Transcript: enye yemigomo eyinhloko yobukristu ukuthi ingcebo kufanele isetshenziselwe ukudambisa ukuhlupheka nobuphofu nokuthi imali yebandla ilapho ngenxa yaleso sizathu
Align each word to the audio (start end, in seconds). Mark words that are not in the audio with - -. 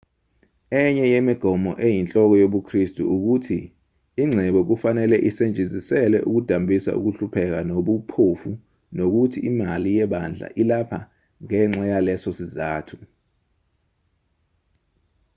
enye 0.81 1.05
yemigomo 1.13 1.71
eyinhloko 1.87 2.33
yobukristu 2.41 3.01
ukuthi 3.15 3.59
ingcebo 4.23 4.59
kufanele 4.69 5.15
isetshenziselwe 5.29 6.19
ukudambisa 6.29 6.91
ukuhlupheka 6.99 7.59
nobuphofu 7.69 8.51
nokuthi 8.95 9.37
imali 9.49 9.89
yebandla 9.97 10.47
ilapho 10.61 10.99
ngenxa 11.43 11.83
yaleso 11.91 12.29
sizathu 12.37 12.97